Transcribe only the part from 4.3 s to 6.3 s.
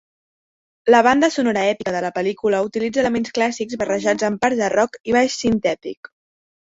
amb parts de rock i baix sintètic.